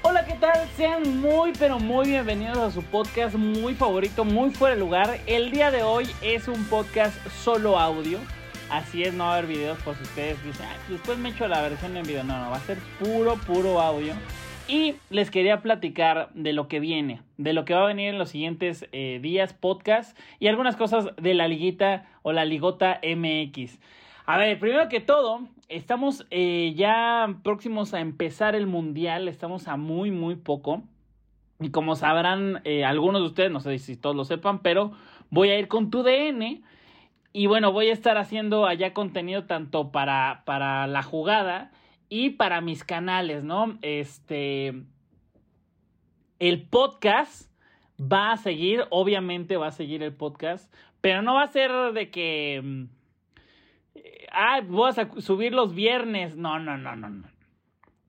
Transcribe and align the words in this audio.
Hola, 0.00 0.24
¿qué 0.24 0.32
tal? 0.40 0.66
Sean 0.76 1.20
muy, 1.20 1.52
pero 1.58 1.78
muy 1.78 2.06
bienvenidos 2.06 2.56
a 2.56 2.70
su 2.70 2.82
podcast 2.82 3.34
muy 3.34 3.74
favorito, 3.74 4.24
muy 4.24 4.50
fuera 4.50 4.74
de 4.74 4.80
lugar. 4.80 5.20
El 5.26 5.50
día 5.50 5.70
de 5.70 5.82
hoy 5.82 6.06
es 6.22 6.48
un 6.48 6.64
podcast 6.64 7.14
solo 7.28 7.78
audio. 7.78 8.18
Así 8.70 9.02
es, 9.02 9.12
no 9.12 9.24
va 9.24 9.34
a 9.34 9.38
haber 9.38 9.48
videos, 9.50 9.78
pues 9.84 10.00
ustedes 10.00 10.42
dicen, 10.42 10.64
"Ay, 10.66 10.76
pues 10.86 10.98
después 10.98 11.18
me 11.18 11.28
echo 11.28 11.46
la 11.46 11.60
versión 11.60 11.94
en 11.98 12.06
video. 12.06 12.24
No, 12.24 12.42
no, 12.42 12.50
va 12.50 12.56
a 12.56 12.60
ser 12.60 12.78
puro, 12.98 13.36
puro 13.46 13.78
audio. 13.78 14.14
Y 14.66 14.94
les 15.10 15.30
quería 15.30 15.60
platicar 15.60 16.30
de 16.32 16.54
lo 16.54 16.66
que 16.66 16.80
viene, 16.80 17.20
de 17.36 17.52
lo 17.52 17.66
que 17.66 17.74
va 17.74 17.82
a 17.82 17.88
venir 17.88 18.08
en 18.08 18.18
los 18.18 18.30
siguientes 18.30 18.88
eh, 18.92 19.18
días, 19.20 19.52
podcast 19.52 20.18
y 20.40 20.48
algunas 20.48 20.76
cosas 20.76 21.10
de 21.18 21.34
la 21.34 21.46
liguita 21.46 22.06
o 22.22 22.32
la 22.32 22.46
ligota 22.46 23.00
MX. 23.02 23.78
A 24.24 24.38
ver, 24.38 24.58
primero 24.58 24.88
que 24.88 25.00
todo, 25.00 25.46
estamos 25.68 26.26
eh, 26.30 26.72
ya 26.76 27.38
próximos 27.42 27.94
a 27.94 28.00
empezar 28.00 28.54
el 28.54 28.66
mundial, 28.66 29.28
estamos 29.28 29.68
a 29.68 29.76
muy, 29.76 30.10
muy 30.10 30.36
poco. 30.36 30.82
Y 31.60 31.70
como 31.70 31.94
sabrán 31.94 32.60
eh, 32.64 32.84
algunos 32.84 33.22
de 33.22 33.28
ustedes, 33.28 33.50
no 33.50 33.60
sé 33.60 33.78
si 33.78 33.96
todos 33.96 34.16
lo 34.16 34.24
sepan, 34.24 34.60
pero 34.60 34.92
voy 35.30 35.50
a 35.50 35.58
ir 35.58 35.68
con 35.68 35.90
tu 35.90 36.02
DN. 36.02 36.62
Y 37.32 37.46
bueno, 37.46 37.72
voy 37.72 37.88
a 37.88 37.92
estar 37.92 38.18
haciendo 38.18 38.66
allá 38.66 38.92
contenido 38.92 39.44
tanto 39.44 39.90
para, 39.90 40.42
para 40.44 40.86
la 40.86 41.02
jugada 41.02 41.72
y 42.08 42.30
para 42.30 42.60
mis 42.60 42.84
canales, 42.84 43.44
¿no? 43.44 43.78
Este. 43.82 44.84
El 46.38 46.62
podcast 46.62 47.50
va 48.00 48.32
a 48.32 48.36
seguir, 48.36 48.84
obviamente 48.90 49.56
va 49.56 49.68
a 49.68 49.72
seguir 49.72 50.02
el 50.02 50.12
podcast, 50.12 50.72
pero 51.00 51.22
no 51.22 51.34
va 51.34 51.42
a 51.42 51.48
ser 51.48 51.70
de 51.92 52.10
que. 52.10 52.86
Ah, 54.30 54.60
voy 54.66 54.90
a 54.90 55.20
subir 55.20 55.52
los 55.52 55.74
viernes. 55.74 56.36
No, 56.36 56.58
no, 56.58 56.76
no, 56.76 56.96
no, 56.96 57.08
no. 57.08 57.24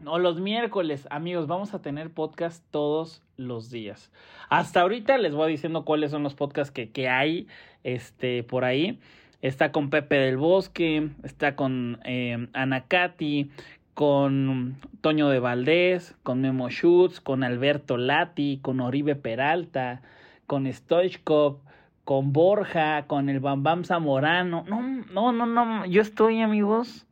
O 0.05 0.19
los 0.19 0.39
miércoles, 0.39 1.07
amigos, 1.09 1.47
vamos 1.47 1.73
a 1.73 1.81
tener 1.81 2.11
podcast 2.11 2.63
todos 2.69 3.23
los 3.37 3.69
días. 3.69 4.11
Hasta 4.49 4.81
ahorita 4.81 5.17
les 5.17 5.33
voy 5.33 5.51
diciendo 5.51 5.85
cuáles 5.85 6.11
son 6.11 6.21
los 6.21 6.35
podcasts 6.35 6.71
que, 6.71 6.91
que 6.91 7.09
hay 7.09 7.47
este, 7.83 8.43
por 8.43 8.65
ahí. 8.65 8.99
Está 9.41 9.71
con 9.71 9.89
Pepe 9.89 10.17
del 10.17 10.37
Bosque, 10.37 11.09
está 11.23 11.55
con 11.55 11.99
eh, 12.03 12.47
Anacati, 12.53 13.51
con 13.93 14.75
Toño 15.01 15.29
de 15.29 15.39
Valdés, 15.39 16.15
con 16.23 16.41
Memo 16.41 16.69
Schutz, 16.69 17.21
con 17.21 17.43
Alberto 17.43 17.97
Lati, 17.97 18.59
con 18.61 18.81
Oribe 18.81 19.15
Peralta, 19.15 20.01
con 20.45 20.71
Stoichkov, 20.71 21.59
con 22.05 22.31
Borja, 22.33 23.07
con 23.07 23.29
el 23.29 23.39
Bam 23.39 23.63
Bam 23.63 23.83
Zamorano. 23.83 24.63
No, 24.67 24.81
no, 24.81 25.31
no, 25.33 25.45
no. 25.45 25.85
Yo 25.87 26.01
estoy, 26.01 26.39
amigos, 26.39 27.05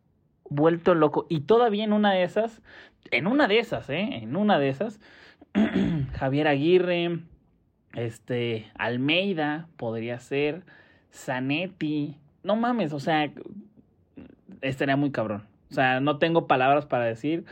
vuelto 0.49 0.95
loco. 0.95 1.25
Y 1.29 1.41
todavía 1.41 1.83
en 1.83 1.93
una 1.93 2.13
de 2.13 2.23
esas, 2.23 2.61
en 3.11 3.27
una 3.27 3.47
de 3.47 3.59
esas, 3.59 3.89
¿eh? 3.89 4.19
En 4.21 4.35
una 4.35 4.59
de 4.59 4.69
esas, 4.69 5.01
Javier 6.13 6.47
Aguirre, 6.47 7.19
este, 7.95 8.71
Almeida, 8.75 9.67
podría 9.77 10.19
ser, 10.19 10.63
Zanetti. 11.11 12.17
No 12.43 12.55
mames, 12.55 12.93
o 12.93 12.99
sea, 12.99 13.31
estaría 14.61 14.95
muy 14.95 15.11
cabrón. 15.11 15.47
O 15.71 15.73
sea, 15.73 16.01
no 16.01 16.19
tengo 16.19 16.45
palabras 16.45 16.85
para 16.85 17.05
decir 17.05 17.45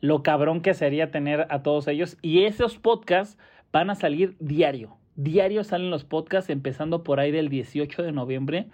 lo 0.00 0.22
cabrón 0.22 0.62
que 0.62 0.72
sería 0.72 1.10
tener 1.10 1.46
a 1.50 1.62
todos 1.62 1.88
ellos. 1.88 2.16
Y 2.22 2.44
esos 2.44 2.78
podcasts 2.78 3.36
van 3.70 3.90
a 3.90 3.94
salir 3.94 4.34
diario. 4.40 4.96
Diario 5.16 5.64
salen 5.64 5.90
los 5.90 6.04
podcasts, 6.04 6.50
empezando 6.50 7.02
por 7.02 7.20
ahí 7.20 7.30
del 7.30 7.48
18 7.48 8.02
de 8.02 8.12
noviembre. 8.12 8.66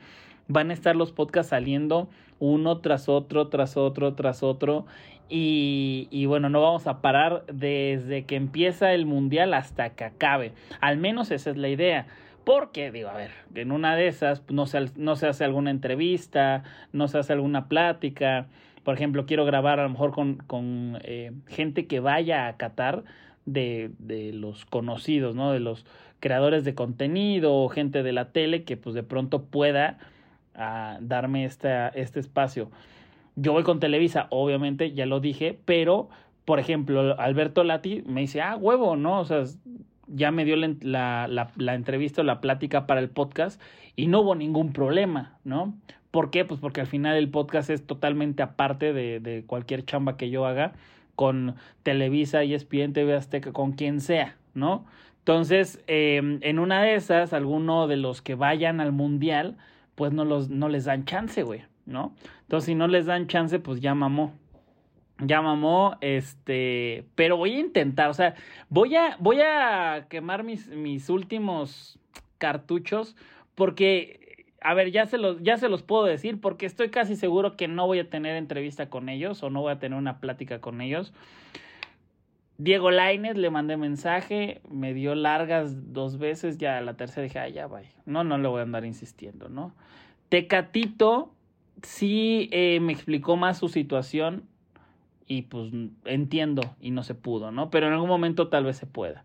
Van 0.49 0.71
a 0.71 0.75
estar 0.75 0.97
los 0.97 1.13
podcasts 1.13 1.51
saliendo 1.51 2.09
uno 2.41 2.79
tras 2.79 3.09
otro, 3.09 3.49
tras 3.49 3.77
otro, 3.77 4.15
tras 4.15 4.43
otro. 4.43 4.87
Y, 5.29 6.09
y 6.11 6.27
bueno, 6.27 6.49
no 6.51 6.61
vamos 6.61 6.87
a 6.87 7.01
parar 7.01 7.45
desde 7.47 8.25
que 8.25 8.37
empieza 8.37 8.93
el 8.93 9.07
mundial 9.07 9.55
hasta 9.55 9.91
que 9.91 10.05
acabe. 10.05 10.53
Al 10.81 10.99
menos 10.99 11.31
esa 11.31 11.51
es 11.51 11.57
la 11.57 11.69
idea. 11.69 12.07
Porque, 12.45 12.91
digo, 12.91 13.09
a 13.09 13.17
ver, 13.17 13.31
en 13.55 13.71
una 13.71 13.95
de 13.95 14.09
esas 14.09 14.43
no 14.51 14.67
se, 14.67 14.91
no 14.97 15.15
se 15.15 15.29
hace 15.29 15.45
alguna 15.45 15.71
entrevista, 15.71 16.65
no 16.93 17.07
se 17.07 17.19
hace 17.19 17.33
alguna 17.33 17.69
plática. 17.69 18.49
Por 18.83 18.95
ejemplo, 18.95 19.27
quiero 19.27 19.45
grabar 19.45 19.79
a 19.79 19.85
lo 19.85 19.91
mejor 19.91 20.11
con, 20.11 20.37
con 20.39 20.99
eh, 21.05 21.33
gente 21.47 21.87
que 21.87 22.01
vaya 22.01 22.49
a 22.49 22.57
Qatar 22.57 23.05
de, 23.47 23.93
de 23.99 24.33
los 24.33 24.65
conocidos, 24.65 25.37
¿no? 25.37 25.53
De 25.53 25.61
los 25.61 25.87
creadores 26.23 26.63
de 26.63 26.77
contenido 26.77 27.53
o 27.53 27.69
gente 27.69 28.05
de 28.05 28.13
la 28.13 28.31
tele 28.31 28.63
que 28.63 28.77
pues 28.77 28.95
de 28.95 29.03
pronto 29.03 29.43
pueda 29.43 29.99
ah, 30.55 30.97
darme 31.01 31.45
esta, 31.45 31.89
este 31.89 32.21
espacio. 32.21 32.71
Yo 33.35 33.53
voy 33.53 33.65
con 33.65 33.81
Televisa, 33.81 34.29
obviamente, 34.31 34.93
ya 34.93 35.05
lo 35.05 35.19
dije, 35.19 35.59
pero, 35.65 36.09
por 36.45 36.61
ejemplo, 36.61 37.19
Alberto 37.19 37.65
Lati 37.65 38.05
me 38.07 38.21
dice, 38.21 38.41
ah, 38.41 38.57
huevo, 38.57 38.95
¿no? 38.95 39.19
O 39.19 39.25
sea, 39.25 39.43
ya 40.07 40.31
me 40.31 40.45
dio 40.45 40.55
la, 40.57 41.27
la, 41.29 41.75
entrevista 41.75 42.21
o 42.21 42.25
la 42.25 42.41
plática 42.41 42.87
para 42.87 43.01
el 43.01 43.09
podcast 43.09 43.61
y 43.97 44.07
no 44.07 44.21
hubo 44.21 44.37
ningún 44.37 44.73
problema, 44.73 45.39
¿no? 45.43 45.75
¿Por 46.13 46.31
qué? 46.31 46.45
Pues 46.45 46.61
porque 46.61 46.83
al 46.83 46.87
final 46.87 47.17
el 47.17 47.31
podcast 47.31 47.69
es 47.69 47.85
totalmente 47.85 48.45
aparte 48.45 48.93
de, 48.93 49.19
de 49.19 49.43
cualquier 49.45 49.85
chamba 49.85 50.17
que 50.17 50.31
yo 50.31 50.47
haga 50.47 50.73
con 51.17 51.57
Televisa, 51.83 52.45
ESPN, 52.45 52.93
TV 52.93 53.17
Azteca, 53.17 53.53
con 53.53 53.73
quien 53.73 54.01
sea, 54.01 54.37
¿no? 54.55 54.85
Entonces, 55.23 55.81
eh, 55.87 56.21
en 56.41 56.59
una 56.59 56.83
de 56.83 56.97
esas, 56.97 57.33
alguno 57.33 57.87
de 57.87 57.97
los 57.97 58.23
que 58.23 58.35
vayan 58.35 58.81
al 58.81 58.91
mundial, 58.91 59.57
pues 59.95 60.13
no, 60.13 60.25
los, 60.25 60.51
no 60.51 60.69
les 60.69 60.85
dan 60.87 61.05
chance, 61.05 61.45
güey, 61.45 61.63
¿no? 61.87 62.13
Entonces, 62.41 62.67
si 62.67 62.75
no 62.75 62.89
les 62.89 63.07
dan 63.07 63.29
chance, 63.29 63.61
pues 63.61 63.81
ya 63.81 63.95
mamó. 63.95 64.33
Ya 65.19 65.41
mamó, 65.41 65.97
este, 66.01 67.05
pero 67.15 67.37
voy 67.37 67.55
a 67.55 67.61
intentar, 67.61 68.11
o 68.11 68.15
sea, 68.15 68.35
voy 68.69 68.97
a, 68.97 69.17
voy 69.21 69.41
a 69.41 70.07
quemar 70.09 70.43
mis, 70.43 70.67
mis 70.71 71.09
últimos 71.09 72.01
cartuchos 72.39 73.15
porque, 73.55 74.47
a 74.61 74.75
ver, 74.75 74.91
ya 74.91 75.07
se, 75.07 75.19
los, 75.19 75.41
ya 75.41 75.57
se 75.57 75.69
los 75.69 75.85
puedo 75.85 76.03
decir 76.03 76.41
porque 76.41 76.67
estoy 76.67 76.89
casi 76.89 77.15
seguro 77.15 77.57
que 77.57 77.69
no 77.69 77.87
voy 77.87 78.01
a 78.01 78.11
tener 78.11 78.35
entrevista 78.35 78.91
con 78.91 79.09
ellos 79.09 79.41
o 79.45 79.51
no 79.51 79.61
voy 79.61 79.73
a 79.73 79.79
tener 79.79 79.97
una 79.97 80.19
plática 80.19 80.61
con 80.61 80.81
ellos. 80.81 81.13
Diego 82.63 82.93
Lainez 82.93 83.37
le 83.37 83.51
mandé 83.51 83.77
mensaje, 83.77 84.61
me 84.71 84.95
dio 84.95 85.17
largas 85.17 85.93
dos 85.93 86.19
veces, 86.19 86.59
ya 86.59 86.81
la 86.81 86.95
tercera 86.95 87.25
dije, 87.25 87.41
ah, 87.41 87.49
ya 87.49 87.67
vaya. 87.67 87.91
No, 88.07 88.23
no 88.23 88.39
le 88.39 88.47
voy 88.47 88.61
a 88.61 88.63
andar 88.63 88.85
insistiendo, 88.85 89.49
¿no? 89.49 89.75
Tecatito 90.29 91.33
sí 91.83 92.49
eh, 92.53 92.79
me 92.81 92.93
explicó 92.93 93.37
más 93.37 93.59
su 93.59 93.69
situación 93.69 94.45
y 95.27 95.43
pues 95.43 95.73
entiendo 96.05 96.77
y 96.81 96.93
no 96.93 97.03
se 97.03 97.17
pudo, 97.17 97.51
¿no? 97.51 97.69
Pero 97.69 97.89
en 97.89 97.95
algún 97.95 98.09
momento 98.09 98.47
tal 98.47 98.63
vez 98.63 98.77
se 98.77 98.87
pueda. 98.87 99.25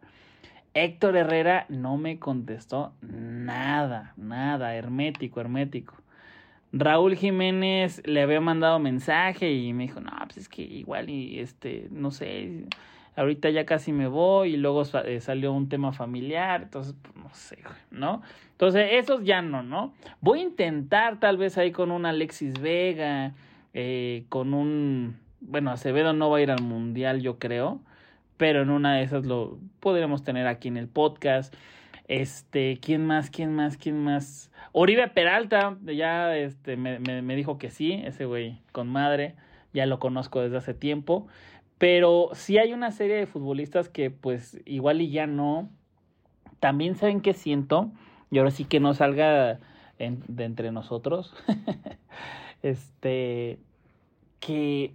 Héctor 0.73 1.15
Herrera 1.15 1.67
no 1.69 1.97
me 1.97 2.17
contestó 2.17 2.93
nada, 3.01 4.13
nada, 4.17 4.73
hermético, 4.75 5.41
hermético. 5.41 5.93
Raúl 6.73 7.15
Jiménez 7.15 8.01
le 8.03 8.23
había 8.23 8.41
mandado 8.41 8.79
mensaje 8.79 9.51
y 9.51 9.73
me 9.73 9.83
dijo, 9.83 9.99
no, 9.99 10.11
pues 10.25 10.37
es 10.37 10.49
que 10.49 10.63
igual 10.63 11.11
y 11.11 11.39
este, 11.39 11.87
no 11.91 12.09
sé, 12.09 12.65
ahorita 13.17 13.49
ya 13.49 13.65
casi 13.65 13.91
me 13.91 14.07
voy 14.07 14.53
y 14.53 14.57
luego 14.57 14.83
eh, 15.05 15.19
salió 15.19 15.51
un 15.51 15.67
tema 15.67 15.91
familiar, 15.91 16.61
entonces, 16.63 16.95
pues, 17.01 17.15
no 17.15 17.33
sé, 17.33 17.57
¿no? 17.91 18.21
Entonces, 18.51 18.89
esos 18.93 19.25
ya 19.25 19.41
no, 19.41 19.63
¿no? 19.63 19.93
Voy 20.21 20.39
a 20.39 20.43
intentar 20.43 21.19
tal 21.19 21.37
vez 21.37 21.57
ahí 21.57 21.71
con 21.71 21.91
un 21.91 22.05
Alexis 22.05 22.61
Vega, 22.61 23.33
eh, 23.73 24.25
con 24.29 24.53
un, 24.53 25.17
bueno, 25.41 25.71
Acevedo 25.71 26.13
no 26.13 26.29
va 26.29 26.37
a 26.37 26.41
ir 26.41 26.51
al 26.51 26.61
Mundial, 26.61 27.21
yo 27.21 27.39
creo, 27.39 27.81
pero 28.37 28.61
en 28.61 28.69
una 28.69 28.95
de 28.95 29.03
esas 29.03 29.25
lo 29.25 29.57
podríamos 29.79 30.23
tener 30.23 30.45
aquí 30.45 30.67
en 30.67 30.77
el 30.77 30.87
podcast. 30.87 31.53
Este, 32.07 32.77
¿quién 32.79 33.05
más? 33.05 33.31
¿Quién 33.31 33.53
más? 33.53 33.77
¿Quién 33.77 34.03
más? 34.03 34.51
Oribe 34.73 35.07
Peralta, 35.07 35.75
ya 35.83 36.37
este, 36.37 36.77
me, 36.77 36.99
me, 36.99 37.23
me 37.23 37.35
dijo 37.35 37.57
que 37.57 37.71
sí, 37.71 37.93
ese 38.05 38.25
güey 38.25 38.59
con 38.71 38.87
madre, 38.87 39.33
ya 39.73 39.87
lo 39.87 39.99
conozco 39.99 40.39
desde 40.39 40.57
hace 40.57 40.73
tiempo. 40.75 41.27
Pero 41.77 42.29
sí 42.33 42.57
hay 42.57 42.73
una 42.73 42.91
serie 42.91 43.15
de 43.15 43.27
futbolistas 43.27 43.89
que 43.89 44.09
pues 44.09 44.59
igual 44.65 45.01
y 45.01 45.11
ya 45.11 45.27
no. 45.27 45.69
También 46.59 46.95
saben 46.95 47.21
qué 47.21 47.33
siento. 47.33 47.91
Y 48.31 48.39
ahora 48.39 48.51
sí 48.51 48.65
que 48.65 48.79
no 48.79 48.93
salga 48.93 49.59
de 49.97 50.43
entre 50.43 50.71
nosotros. 50.71 51.33
Este, 52.63 53.59
que 54.39 54.91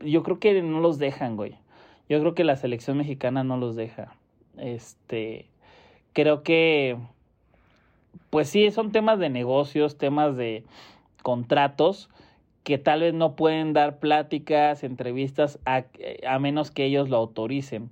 yo 0.00 0.22
creo 0.22 0.40
que 0.40 0.62
no 0.62 0.80
los 0.80 0.98
dejan, 0.98 1.36
güey. 1.36 1.56
Yo 2.08 2.18
creo 2.20 2.34
que 2.34 2.44
la 2.44 2.56
selección 2.56 2.96
mexicana 2.96 3.44
no 3.44 3.58
los 3.58 3.76
deja. 3.76 4.14
Este, 4.56 5.46
creo 6.14 6.42
que, 6.42 6.96
pues 8.30 8.48
sí, 8.48 8.70
son 8.70 8.90
temas 8.90 9.18
de 9.18 9.28
negocios, 9.28 9.98
temas 9.98 10.36
de 10.36 10.64
contratos 11.22 12.08
que 12.68 12.76
tal 12.76 13.00
vez 13.00 13.14
no 13.14 13.34
pueden 13.34 13.72
dar 13.72 13.98
pláticas, 13.98 14.84
entrevistas, 14.84 15.58
a, 15.64 15.86
a 16.26 16.38
menos 16.38 16.70
que 16.70 16.84
ellos 16.84 17.08
lo 17.08 17.16
autoricen. 17.16 17.88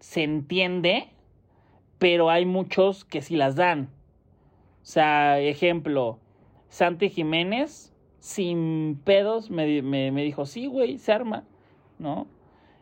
Se 0.00 0.24
entiende, 0.24 1.06
pero 1.98 2.28
hay 2.28 2.44
muchos 2.44 3.04
que 3.04 3.22
sí 3.22 3.36
las 3.36 3.54
dan. 3.54 3.88
O 4.82 4.84
sea, 4.84 5.38
ejemplo, 5.38 6.18
Santi 6.70 7.08
Jiménez, 7.08 7.94
sin 8.18 9.00
pedos, 9.04 9.48
me, 9.48 9.80
me, 9.82 10.10
me 10.10 10.24
dijo, 10.24 10.44
sí, 10.44 10.66
güey, 10.66 10.98
se 10.98 11.12
arma, 11.12 11.44
¿no? 12.00 12.26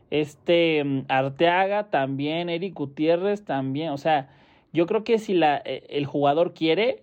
Este 0.09 0.83
Arteaga 1.09 1.91
también, 1.91 2.49
Eric 2.49 2.73
Gutiérrez 2.73 3.45
también, 3.45 3.91
o 3.91 3.99
sea, 3.99 4.31
yo 4.73 4.87
creo 4.87 5.05
que 5.05 5.19
si 5.19 5.35
la, 5.35 5.61
eh, 5.63 5.85
el 5.91 6.07
jugador 6.07 6.55
quiere, 6.55 7.03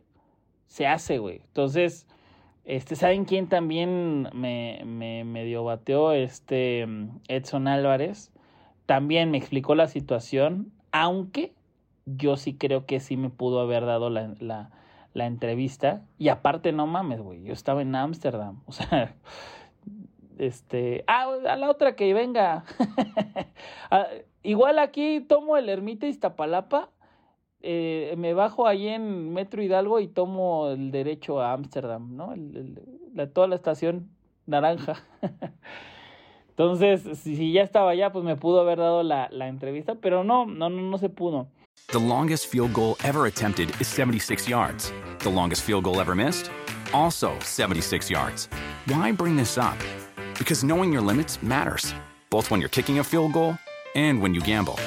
se 0.65 0.87
hace, 0.87 1.19
güey. 1.19 1.41
Entonces, 1.45 2.07
este, 2.65 2.95
¿saben 2.95 3.25
quién 3.25 3.47
también 3.47 4.29
me, 4.33 4.81
me 4.85 5.23
medio 5.23 5.63
bateó? 5.63 6.11
Este 6.11 6.85
mm, 6.85 7.19
Edson 7.27 7.67
Álvarez. 7.67 8.31
También 8.85 9.31
me 9.31 9.37
explicó 9.37 9.75
la 9.75 9.87
situación, 9.87 10.71
aunque 10.91 11.53
yo 12.05 12.37
sí 12.37 12.55
creo 12.55 12.85
que 12.85 12.99
sí 12.99 13.17
me 13.17 13.29
pudo 13.29 13.61
haber 13.61 13.85
dado 13.85 14.09
la, 14.09 14.33
la, 14.39 14.71
la 15.13 15.25
entrevista. 15.25 16.03
Y 16.17 16.29
aparte, 16.29 16.71
no 16.71 16.87
mames, 16.87 17.21
güey, 17.21 17.43
yo 17.43 17.53
estaba 17.53 17.81
en 17.81 17.95
Ámsterdam. 17.95 18.61
O 18.67 18.71
sea, 18.71 19.15
este, 20.37 21.03
ah, 21.07 21.27
a 21.47 21.55
la 21.55 21.69
otra 21.69 21.95
que 21.95 22.13
venga. 22.13 22.63
Ah, 23.93 24.07
igual 24.41 24.79
aquí 24.79 25.19
tomo 25.19 25.57
el 25.57 25.67
Ermita 25.67 26.07
Iztapalapa, 26.07 26.89
eh, 27.63 28.15
me 28.17 28.33
bajo 28.33 28.67
ahí 28.67 28.87
en 28.87 29.33
Metro 29.33 29.61
Hidalgo 29.61 29.99
y 29.99 30.07
tomo 30.07 30.69
el 30.69 30.91
derecho 30.91 31.41
a 31.41 31.53
Ámsterdam, 31.53 32.15
¿no? 32.15 32.33
El, 32.33 32.79
la, 33.13 33.27
toda 33.27 33.47
la 33.47 33.55
estación 33.55 34.09
naranja. 34.45 35.03
Entonces, 36.49 37.19
si, 37.19 37.35
si, 37.35 37.51
ya 37.53 37.63
estaba 37.63 37.91
allá, 37.91 38.11
pues 38.11 38.25
me 38.25 38.35
pudo 38.35 38.61
haber 38.61 38.79
dado 38.79 39.03
la, 39.03 39.29
la 39.31 39.47
entrevista, 39.47 39.95
pero 39.95 40.23
no, 40.23 40.45
no, 40.45 40.69
no, 40.69 40.81
no 40.81 40.97
se 40.97 41.09
pudo. 41.09 41.47
The 41.87 41.99
longest 41.99 42.47
field 42.47 42.73
goal 42.73 42.95
ever 43.03 43.25
attempted 43.25 43.69
is 43.81 43.87
76 43.87 44.47
yards. 44.47 44.93
The 45.19 45.29
longest 45.29 45.63
field 45.63 45.83
goal 45.83 45.99
ever 45.99 46.15
missed? 46.15 46.51
Also 46.93 47.37
76 47.39 48.09
yards. 48.09 48.47
Why 48.87 49.11
bring 49.11 49.35
this 49.35 49.57
up? 49.57 49.77
Because 50.37 50.63
knowing 50.63 50.91
your 50.91 51.01
limits 51.01 51.41
matters, 51.41 51.93
both 52.29 52.49
when 52.49 52.59
you're 52.59 52.69
kicking 52.69 52.99
a 52.99 53.03
field 53.03 53.33
goal 53.33 53.57
and 53.95 54.21
when 54.21 54.33
you 54.33 54.41
gamble. 54.41 54.79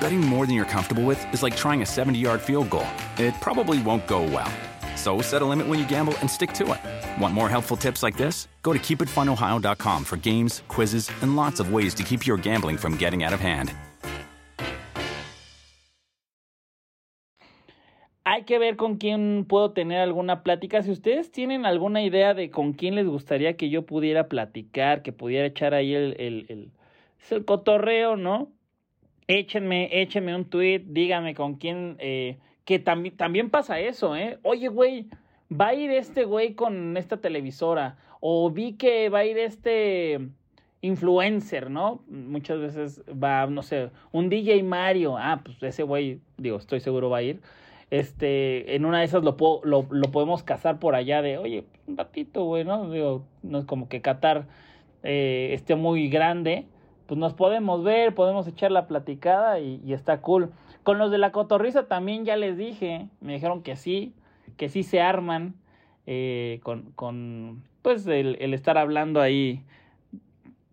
Betting 0.00 0.20
more 0.20 0.46
than 0.46 0.54
you're 0.54 0.64
comfortable 0.64 1.04
with 1.04 1.20
is 1.32 1.42
like 1.42 1.56
trying 1.56 1.82
a 1.82 1.86
70 1.86 2.18
yard 2.18 2.40
field 2.40 2.70
goal. 2.70 2.86
It 3.18 3.34
probably 3.40 3.80
won't 3.82 4.06
go 4.06 4.22
well. 4.22 4.50
So 4.96 5.20
set 5.20 5.42
a 5.42 5.44
limit 5.44 5.66
when 5.66 5.78
you 5.78 5.86
gamble 5.86 6.14
and 6.20 6.30
stick 6.30 6.52
to 6.54 6.72
it. 6.72 6.80
Want 7.20 7.34
more 7.34 7.48
helpful 7.48 7.76
tips 7.76 8.02
like 8.02 8.16
this? 8.16 8.48
Go 8.62 8.72
to 8.72 8.78
keepitfunohio.com 8.78 10.04
for 10.04 10.16
games, 10.16 10.62
quizzes, 10.68 11.10
and 11.22 11.36
lots 11.36 11.60
of 11.60 11.72
ways 11.72 11.94
to 11.94 12.02
keep 12.02 12.26
your 12.26 12.38
gambling 12.38 12.78
from 12.78 12.96
getting 12.96 13.24
out 13.24 13.32
of 13.32 13.40
hand. 13.40 13.72
Hay 18.26 18.44
que 18.44 18.58
ver 18.58 18.76
con 18.76 18.96
quién 18.96 19.44
puedo 19.46 19.72
tener 19.72 20.00
alguna 20.00 20.42
plática. 20.42 20.82
Si 20.82 20.90
ustedes 20.90 21.30
tienen 21.30 21.66
alguna 21.66 22.02
idea 22.02 22.32
de 22.32 22.50
con 22.50 22.72
quién 22.72 22.94
les 22.94 23.06
gustaría 23.06 23.56
que 23.56 23.68
yo 23.68 23.82
pudiera 23.82 24.28
platicar, 24.28 25.02
que 25.02 25.12
pudiera 25.12 25.46
echar 25.46 25.74
ahí 25.74 25.94
el, 25.94 26.16
el, 26.18 26.46
el, 26.48 26.70
el 27.30 27.44
cotorreo, 27.44 28.16
¿no? 28.16 28.50
Échenme, 29.26 29.88
échenme 30.02 30.34
un 30.34 30.44
tweet, 30.44 30.80
díganme 30.86 31.34
con 31.34 31.54
quién, 31.54 31.96
eh, 31.98 32.38
que 32.64 32.78
también, 32.78 33.50
pasa 33.50 33.80
eso, 33.80 34.16
¿eh? 34.16 34.38
Oye, 34.42 34.68
güey, 34.68 35.06
va 35.50 35.68
a 35.68 35.74
ir 35.74 35.90
este 35.90 36.24
güey 36.24 36.54
con 36.54 36.96
esta 36.96 37.18
televisora, 37.18 37.96
o 38.20 38.50
vi 38.50 38.74
que 38.74 39.08
va 39.08 39.20
a 39.20 39.24
ir 39.24 39.38
este 39.38 40.20
influencer, 40.82 41.70
¿no? 41.70 42.02
Muchas 42.08 42.58
veces 42.58 43.02
va, 43.10 43.46
no 43.46 43.62
sé, 43.62 43.90
un 44.12 44.28
DJ 44.28 44.62
Mario, 44.62 45.16
ah, 45.16 45.40
pues 45.42 45.62
ese 45.62 45.82
güey, 45.82 46.20
digo, 46.36 46.58
estoy 46.58 46.80
seguro 46.80 47.08
va 47.08 47.18
a 47.18 47.22
ir 47.22 47.40
este, 47.90 48.74
en 48.74 48.84
una 48.84 48.98
de 48.98 49.04
esas 49.04 49.22
lo, 49.22 49.36
puedo, 49.36 49.60
lo, 49.62 49.86
lo 49.90 50.10
podemos 50.10 50.42
cazar 50.42 50.78
por 50.80 50.96
allá 50.96 51.22
de, 51.22 51.38
oye, 51.38 51.64
un 51.86 51.96
ratito, 51.96 52.44
güey, 52.44 52.64
¿no? 52.64 52.90
Digo, 52.90 53.24
no 53.42 53.58
es 53.58 53.64
como 53.66 53.88
que 53.88 54.00
Qatar 54.00 54.46
eh, 55.04 55.50
esté 55.52 55.76
muy 55.76 56.08
grande, 56.08 56.66
pues 57.06 57.18
nos 57.18 57.34
podemos 57.34 57.82
ver, 57.82 58.14
podemos 58.14 58.46
echar 58.46 58.70
la 58.70 58.86
platicada 58.86 59.60
y, 59.60 59.92
está 59.92 60.20
cool. 60.20 60.50
Con 60.82 60.98
los 60.98 61.10
de 61.10 61.18
la 61.18 61.32
cotorriza 61.32 61.86
también 61.86 62.24
ya 62.24 62.36
les 62.36 62.56
dije, 62.56 63.08
me 63.20 63.34
dijeron 63.34 63.62
que 63.62 63.76
sí, 63.76 64.14
que 64.56 64.68
sí 64.68 64.82
se 64.82 65.00
arman 65.00 65.54
eh, 66.06 66.60
con, 66.62 66.92
con, 66.92 67.62
pues, 67.82 68.06
el, 68.06 68.36
el 68.40 68.54
estar 68.54 68.78
hablando 68.78 69.20
ahí 69.20 69.62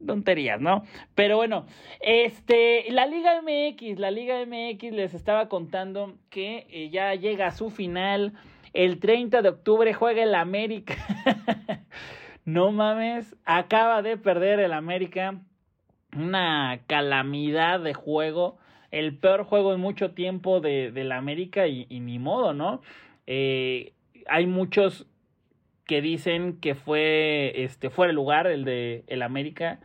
tonterías, 0.06 0.60
¿no? 0.60 0.84
Pero 1.16 1.38
bueno, 1.38 1.66
este, 2.00 2.92
la 2.92 3.06
Liga 3.06 3.42
MX, 3.42 4.00
la 4.00 4.12
Liga 4.12 4.44
MX 4.46 4.92
les 4.92 5.14
estaba 5.14 5.48
contando 5.48 6.16
que 6.30 6.68
eh, 6.70 6.90
ya 6.90 7.14
llega 7.16 7.48
a 7.48 7.52
su 7.52 7.70
final. 7.70 8.34
El 8.74 9.00
30 9.00 9.42
de 9.42 9.50
octubre 9.50 9.94
juega 9.94 10.24
el 10.24 10.36
América. 10.36 10.96
no 12.46 12.72
mames, 12.72 13.36
acaba 13.46 14.02
de 14.02 14.18
perder 14.18 14.60
el 14.60 14.74
América. 14.74 15.40
Una 16.16 16.82
calamidad 16.88 17.80
de 17.80 17.94
juego. 17.94 18.58
El 18.92 19.18
peor 19.18 19.44
juego 19.44 19.74
en 19.74 19.80
mucho 19.80 20.12
tiempo 20.12 20.60
de, 20.60 20.92
de 20.92 21.04
la 21.04 21.18
América 21.18 21.68
y, 21.68 21.86
ni 21.88 22.20
modo, 22.20 22.54
¿no? 22.54 22.82
Eh, 23.28 23.94
hay 24.28 24.48
muchos 24.48 25.08
que 25.86 26.02
dicen 26.02 26.60
que 26.60 26.76
fue 26.76 27.64
este 27.64 27.90
fuera 27.90 28.12
el 28.12 28.16
lugar 28.16 28.48
el 28.48 28.64
de 28.64 29.04
el 29.08 29.22
América 29.22 29.80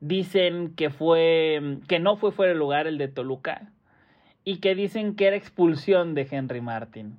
dicen 0.00 0.74
que 0.74 0.90
fue 0.90 1.78
que 1.88 1.98
no 1.98 2.16
fue 2.16 2.32
fuera 2.32 2.52
el 2.52 2.58
lugar 2.58 2.86
el 2.86 2.98
de 2.98 3.08
Toluca 3.08 3.70
y 4.44 4.58
que 4.58 4.74
dicen 4.74 5.16
que 5.16 5.26
era 5.26 5.36
expulsión 5.36 6.14
de 6.14 6.26
Henry 6.30 6.60
Martin. 6.60 7.18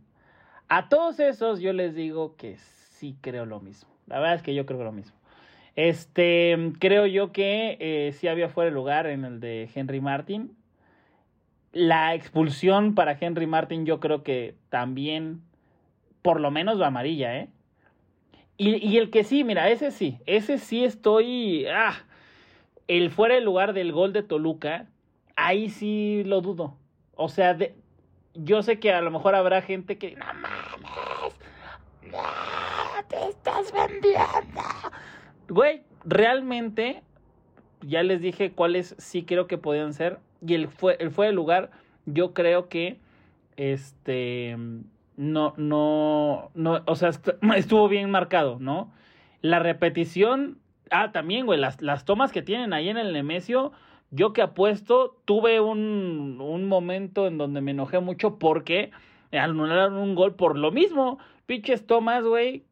A 0.70 0.90
todos 0.90 1.20
esos 1.20 1.60
yo 1.60 1.74
les 1.74 1.94
digo 1.96 2.36
que 2.38 2.58
sí 2.58 3.18
creo 3.22 3.46
lo 3.46 3.60
mismo. 3.60 3.90
La 4.08 4.20
verdad 4.20 4.36
es 4.36 4.42
que 4.42 4.56
yo 4.56 4.66
creo 4.66 4.84
lo 4.84 4.92
mismo. 4.94 5.17
Este, 5.78 6.58
creo 6.80 7.06
yo 7.06 7.32
que 7.32 7.78
eh, 7.80 8.12
sí 8.14 8.28
había 8.28 8.50
fuera 8.50 8.70
el 8.70 8.74
lugar 8.74 9.06
en 9.06 9.24
el 9.24 9.40
de 9.40 9.70
Henry 9.76 10.02
Martin. 10.02 10.58
La 11.72 12.16
expulsión 12.16 12.96
para 12.96 13.16
Henry 13.22 13.46
Martin 13.46 13.86
yo 13.86 14.00
creo 14.00 14.24
que 14.24 14.56
también, 14.70 15.44
por 16.24 16.42
lo 16.42 16.50
menos 16.50 16.82
va 16.82 16.88
amarilla, 16.88 17.38
¿eh? 17.38 17.50
Y, 18.58 18.76
y, 18.78 18.98
el 18.98 19.12
que 19.12 19.24
sí, 19.24 19.44
mira, 19.44 19.70
ese 19.70 19.92
sí, 19.92 20.18
ese 20.26 20.58
sí 20.58 20.84
estoy... 20.84 21.68
Ah, 21.68 21.94
el 22.88 23.12
fuera 23.12 23.38
el 23.38 23.44
lugar 23.44 23.74
del 23.74 23.92
gol 23.92 24.14
de 24.14 24.24
Toluca, 24.24 24.88
ahí 25.36 25.70
sí 25.70 26.24
lo 26.26 26.42
dudo. 26.42 26.76
O 27.14 27.30
sea, 27.30 27.54
de, 27.54 27.76
yo 28.34 28.64
sé 28.64 28.80
que 28.80 28.94
a 28.94 29.02
lo 29.02 29.12
mejor 29.12 29.36
habrá 29.36 29.62
gente 29.62 30.00
que... 30.00 30.16
No 30.16 30.26
mames, 30.26 31.38
no, 32.02 32.18
te 33.08 33.30
estás 33.30 33.72
vendiendo. 33.72 34.62
Güey, 35.50 35.82
realmente, 36.06 37.04
ya 37.82 38.04
les 38.04 38.22
dije 38.22 38.52
cuáles 38.52 38.96
sí 38.98 39.24
creo 39.24 39.48
que 39.48 39.58
podían 39.58 39.94
ser. 39.94 40.20
Y 40.46 40.54
el 40.54 40.68
fue 40.68 40.98
el 41.00 41.12
el 41.18 41.36
lugar, 41.36 41.72
yo 42.06 42.34
creo 42.34 42.70
que, 42.70 43.00
este 43.56 44.56
no, 45.18 45.54
no, 45.58 46.52
no, 46.54 46.84
o 46.86 46.96
sea, 46.96 47.10
estuvo 47.56 47.90
bien 47.90 48.10
marcado, 48.12 48.58
¿no? 48.60 48.92
La 49.42 49.60
repetición, 49.60 50.60
ah, 50.92 51.12
también, 51.12 51.46
güey, 51.46 51.60
las, 51.60 51.82
las 51.82 52.06
tomas 52.06 52.32
que 52.32 52.42
tienen 52.44 52.72
ahí 52.74 52.90
en 52.90 52.98
el 52.98 53.14
Nemesio, 53.14 53.72
yo 54.12 54.32
que 54.32 54.42
apuesto, 54.42 55.20
tuve 55.26 55.60
un, 55.60 56.38
un 56.40 56.66
momento 56.68 57.28
en 57.28 57.38
donde 57.38 57.62
me 57.62 57.72
enojé 57.72 58.00
mucho 58.00 58.38
porque 58.38 58.92
anularon 59.32 59.96
un 59.96 60.16
gol 60.16 60.36
por 60.36 60.58
lo 60.58 60.72
mismo. 60.72 61.20
Pinches 61.46 61.86
tomas, 61.86 62.24
güey. 62.24 62.64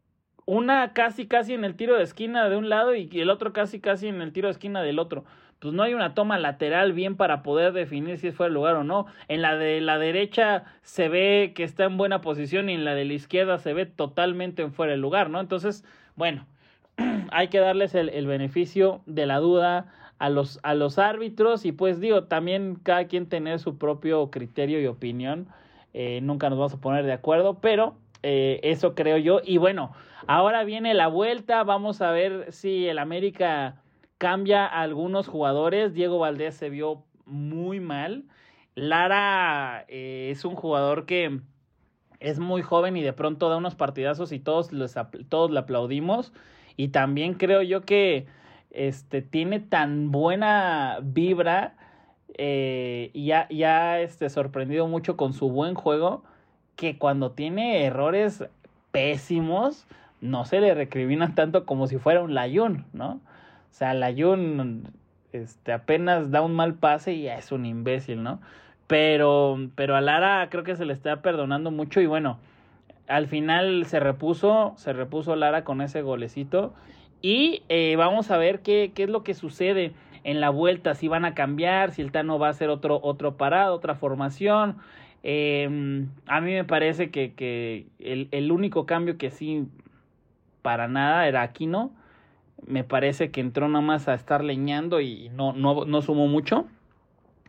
Una 0.46 0.94
casi, 0.94 1.28
casi 1.28 1.54
en 1.54 1.66
el 1.66 1.76
tiro 1.76 1.96
de 1.98 2.04
esquina 2.04 2.50
de 2.50 2.58
un 2.58 2.70
lado 2.70 2.96
y 2.96 3.10
el 3.14 3.30
otro 3.30 3.52
casi, 3.54 3.80
casi 3.80 4.08
en 4.08 4.22
el 4.22 4.32
tiro 4.32 4.48
de 4.48 4.54
esquina 4.54 4.82
del 4.82 5.00
otro 5.00 5.26
pues 5.60 5.74
no 5.74 5.84
hay 5.84 5.94
una 5.94 6.14
toma 6.14 6.38
lateral 6.38 6.94
bien 6.94 7.16
para 7.16 7.42
poder 7.42 7.74
definir 7.74 8.18
si 8.20 8.28
es 8.28 8.36
fuera 8.36 8.50
el 8.50 8.54
lugar 8.54 8.76
o 8.76 8.84
no. 8.84 9.08
En 9.28 9.42
la 9.42 9.56
de 9.58 9.82
la 9.82 9.98
derecha 9.98 10.66
se 10.84 11.10
ve 11.10 11.54
que 11.56 11.64
está 11.64 11.86
en 11.86 11.98
buena 11.98 12.22
posición 12.22 12.70
y 12.70 12.74
en 12.74 12.86
la 12.86 12.94
de 12.94 13.06
la 13.06 13.14
izquierda 13.14 13.58
se 13.58 13.74
ve 13.74 13.86
totalmente 13.86 14.62
en 14.62 14.74
fuera 14.74 14.92
del 14.92 15.02
lugar, 15.02 15.30
¿no? 15.30 15.40
Entonces, 15.40 15.84
bueno, 16.16 16.46
hay 17.32 17.48
que 17.48 17.60
darles 17.60 17.96
el, 17.96 18.10
el, 18.10 18.28
beneficio 18.28 19.02
de 19.06 19.26
la 19.26 19.40
duda 19.40 19.92
a 20.20 20.30
los, 20.30 20.60
a 20.64 20.76
los 20.76 21.00
árbitros 21.00 21.66
y 21.66 21.72
pues 21.72 22.00
digo, 22.00 22.26
también 22.26 22.76
cada 22.76 23.08
quien 23.08 23.28
tener 23.28 23.60
su 23.60 23.78
propio 23.78 24.30
criterio 24.30 24.80
y 24.82 24.88
opinión. 24.88 25.48
Eh, 25.94 26.20
nunca 26.22 26.50
nos 26.50 26.60
vamos 26.60 26.74
a 26.74 26.82
poner 26.82 27.06
de 27.06 27.14
acuerdo, 27.14 27.60
pero 27.60 27.96
Eh, 28.28 28.60
eso 28.64 28.96
creo 28.96 29.18
yo. 29.20 29.40
Y 29.44 29.58
bueno, 29.60 29.94
ahora 30.28 30.64
viene 30.64 30.94
la 30.94 31.08
vuelta. 31.08 31.64
Vamos 31.64 32.02
a 32.02 32.12
ver 32.12 32.52
si 32.52 32.88
el 32.88 33.00
América 33.00 33.82
cambia 34.18 34.66
a 34.66 34.82
algunos 34.82 35.28
jugadores. 35.28 35.94
Diego 35.94 36.20
Valdés 36.20 36.56
se 36.56 36.70
vio 36.70 37.04
muy 37.26 37.80
mal. 37.80 38.26
Lara 38.76 39.86
eh, 39.88 40.30
es 40.32 40.46
un 40.46 40.56
jugador 40.56 41.06
que 41.06 41.40
es 42.20 42.40
muy 42.40 42.62
joven 42.62 42.98
y 42.98 43.02
de 43.02 43.14
pronto 43.14 43.50
da 43.50 43.58
unos 43.58 43.76
partidazos 43.76 44.32
y 44.32 44.40
todos, 44.40 44.70
todos 45.30 45.52
le 45.52 45.60
aplaudimos. 45.60 46.34
Y 46.78 46.90
también 46.90 47.36
creo 47.36 47.62
yo 47.62 47.82
que 47.82 48.28
este, 48.72 49.22
tiene 49.22 49.60
tan 49.60 50.12
buena 50.12 51.00
vibra 51.02 51.78
eh, 52.38 53.12
y 53.14 53.28
ya, 53.28 53.48
ya 53.50 54.02
este, 54.02 54.30
sorprendido 54.30 54.88
mucho 54.88 55.16
con 55.16 55.34
su 55.34 55.50
buen 55.50 55.76
juego 55.76 56.24
que 56.76 56.98
cuando 56.98 57.32
tiene 57.32 57.86
errores 57.86 58.44
pésimos 58.92 59.88
no 60.22 60.46
se 60.46 60.60
le 60.60 60.74
recriminan 60.74 61.36
tanto 61.36 61.66
como 61.66 61.88
si 61.88 61.98
fuera 61.98 62.22
un 62.22 62.34
Layun, 62.34 62.86
¿no? 62.94 63.14
O 63.14 63.78
sea, 63.78 63.94
Layun 63.94 64.88
este, 65.34 65.74
apenas 65.74 66.32
da 66.32 66.42
un 66.42 66.54
mal 66.54 66.76
pase 66.76 67.14
y 67.14 67.28
es 67.28 67.52
un 67.52 67.66
imbécil, 67.66 68.24
¿no? 68.24 68.40
Pero, 68.88 69.58
pero 69.76 69.96
a 69.96 70.02
Lara 70.02 70.48
creo 70.50 70.64
que 70.64 70.76
se 70.76 70.86
le 70.86 70.94
está 70.94 71.22
perdonando 71.22 71.72
mucho 71.72 72.02
y 72.02 72.06
bueno, 72.06 72.38
al 73.08 73.28
final 73.28 73.86
se 73.86 74.00
repuso, 74.00 74.74
se 74.78 74.94
repuso 74.94 75.36
Lara 75.36 75.64
con 75.64 75.82
ese 75.82 76.02
golecito 76.02 76.74
y 77.22 77.64
eh, 77.70 77.96
vamos 77.98 78.32
a 78.32 78.38
ver 78.38 78.60
qué, 78.60 78.92
qué 78.94 79.04
es 79.04 79.10
lo 79.10 79.24
que 79.24 79.34
sucede 79.34 79.94
en 80.24 80.42
la 80.42 80.50
vuelta, 80.50 80.96
si 80.96 81.08
van 81.08 81.26
a 81.26 81.36
cambiar, 81.36 81.92
si 81.92 82.02
el 82.02 82.12
Tano 82.12 82.40
va 82.40 82.48
a 82.48 82.52
hacer 82.52 82.70
otro, 82.70 83.00
otro 83.04 83.38
parado, 83.38 83.76
otra 83.76 83.96
formación. 83.96 84.78
Em, 85.22 86.10
a 86.28 86.42
mí 86.42 86.52
me 86.52 86.64
parece 86.64 87.10
que, 87.10 87.34
que 87.34 87.88
el, 88.00 88.28
el, 88.32 88.52
único 88.52 88.86
cambio 88.86 89.18
que 89.18 89.32
sí, 89.32 89.68
para 90.66 90.88
nada, 90.88 91.28
era 91.28 91.44
Aquino. 91.44 91.92
Me 92.66 92.84
parece 92.84 93.30
que 93.30 93.40
entró 93.40 93.68
nada 93.68 93.86
más 93.86 94.08
a 94.08 94.16
estar 94.16 94.44
leñando 94.44 95.00
y 95.00 95.30
no, 95.30 95.54
no, 95.54 95.86
no 95.86 96.02
sumó 96.02 96.26
mucho. 96.26 96.66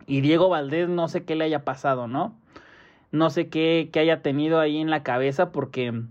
Y 0.06 0.20
Diego 0.20 0.50
Valdés 0.50 0.90
no 0.90 1.08
sé 1.08 1.24
qué 1.24 1.34
le 1.34 1.46
haya 1.46 1.64
pasado, 1.64 2.08
¿no? 2.08 2.34
No 3.12 3.30
sé 3.30 3.48
qué, 3.48 3.88
qué 3.90 4.00
haya 4.00 4.20
tenido 4.20 4.60
ahí 4.60 4.76
en 4.76 4.90
la 4.90 5.02
cabeza 5.02 5.50
porque 5.50 6.02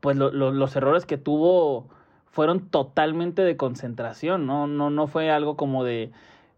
pues 0.00 0.16
lo, 0.16 0.30
lo, 0.30 0.50
los 0.50 0.74
errores 0.76 1.04
que 1.04 1.18
tuvo 1.18 1.90
fueron 2.30 2.70
totalmente 2.70 3.42
de 3.42 3.58
concentración, 3.58 4.46
¿no? 4.46 4.66
No, 4.66 4.88
no 4.88 5.06
fue 5.08 5.30
algo 5.30 5.58
como 5.58 5.84
de... 5.84 6.10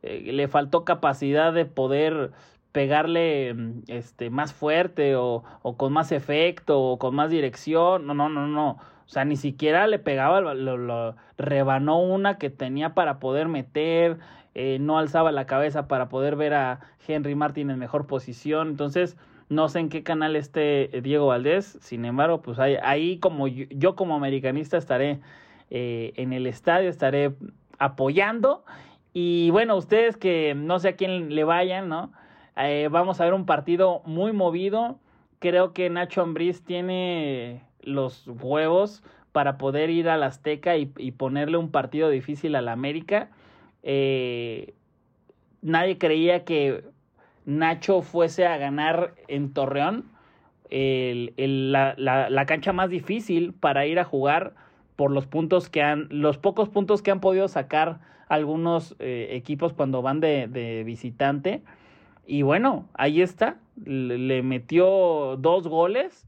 Eh, 0.02 0.30
le 0.32 0.46
faltó 0.46 0.84
capacidad 0.84 1.52
de 1.52 1.64
poder 1.64 2.30
pegarle 2.70 3.56
este 3.88 4.30
más 4.30 4.52
fuerte 4.52 5.16
o, 5.16 5.42
o, 5.62 5.76
con 5.76 5.92
más 5.92 6.12
efecto 6.12 6.80
o 6.80 7.00
con 7.00 7.16
más 7.16 7.30
dirección. 7.30 8.06
No, 8.06 8.14
no, 8.14 8.28
no, 8.28 8.46
no. 8.46 8.78
O 9.06 9.08
sea, 9.08 9.25
ni 9.25 9.37
siquiera 9.37 9.87
le 9.87 9.99
pegaba, 9.99 10.40
lo, 10.40 10.54
lo 10.54 11.16
rebanó 11.37 12.00
una 12.00 12.38
que 12.38 12.50
tenía 12.50 12.94
para 12.94 13.18
poder 13.18 13.49
meter, 13.49 14.18
eh, 14.54 14.78
no 14.80 14.99
alzaba 14.99 15.32
la 15.32 15.46
cabeza 15.46 15.88
para 15.88 16.08
poder 16.08 16.37
ver 16.37 16.54
a 16.54 16.80
Henry 17.06 17.34
Martin 17.34 17.70
en 17.70 17.78
mejor 17.78 18.06
posición. 18.06 18.68
Entonces, 18.68 19.16
no 19.49 19.68
sé 19.68 19.80
en 19.80 19.88
qué 19.88 20.02
canal 20.02 20.37
esté 20.37 20.88
Diego 21.02 21.26
Valdés. 21.26 21.78
Sin 21.80 22.04
embargo, 22.04 22.40
pues 22.40 22.58
ahí, 22.58 22.76
ahí 22.82 23.18
como 23.18 23.49
yo, 23.49 23.66
yo 23.70 23.96
como 23.96 24.14
americanista 24.14 24.76
estaré 24.76 25.20
eh, 25.70 26.12
en 26.16 26.32
el 26.32 26.46
estadio, 26.46 26.88
estaré 26.88 27.34
apoyando. 27.78 28.64
Y 29.12 29.50
bueno, 29.50 29.76
ustedes 29.76 30.16
que 30.16 30.54
no 30.56 30.78
sé 30.78 30.90
a 30.90 30.96
quién 30.96 31.34
le 31.34 31.44
vayan, 31.44 31.88
¿no? 31.88 32.12
Eh, 32.56 32.88
vamos 32.90 33.20
a 33.20 33.25
ver 33.25 33.34
un 33.34 33.46
partido 33.46 34.02
muy 34.04 34.32
movido. 34.32 34.99
Creo 35.40 35.73
que 35.73 35.90
Nacho 35.90 36.23
Ambriz 36.23 36.62
tiene 36.64 37.62
los 37.84 38.26
huevos 38.26 39.02
para 39.32 39.58
poder 39.58 39.90
ir 39.90 40.08
al 40.08 40.22
Azteca 40.22 40.76
y, 40.76 40.92
y 40.96 41.12
ponerle 41.12 41.56
un 41.56 41.70
partido 41.70 42.08
difícil 42.08 42.54
al 42.54 42.68
América. 42.68 43.30
Eh, 43.82 44.74
nadie 45.60 45.98
creía 45.98 46.44
que 46.44 46.84
Nacho 47.44 48.02
fuese 48.02 48.46
a 48.46 48.56
ganar 48.56 49.14
en 49.28 49.52
Torreón. 49.52 50.04
El, 50.70 51.34
el, 51.36 51.72
la, 51.72 51.94
la, 51.98 52.30
la, 52.30 52.46
cancha 52.46 52.72
más 52.72 52.90
difícil 52.90 53.52
para 53.52 53.86
ir 53.86 53.98
a 53.98 54.04
jugar 54.04 54.54
por 54.96 55.10
los 55.10 55.26
puntos 55.26 55.68
que 55.68 55.82
han, 55.82 56.08
los 56.10 56.38
pocos 56.38 56.68
puntos 56.68 57.02
que 57.02 57.10
han 57.10 57.20
podido 57.20 57.48
sacar 57.48 58.00
algunos 58.28 58.96
eh, 58.98 59.28
equipos 59.32 59.72
cuando 59.72 60.00
van 60.00 60.20
de, 60.20 60.48
de, 60.48 60.84
visitante. 60.84 61.62
Y 62.26 62.42
bueno, 62.42 62.88
ahí 62.94 63.20
está, 63.20 63.58
le, 63.84 64.16
le 64.16 64.42
metió 64.42 65.36
dos 65.38 65.68
goles 65.68 66.26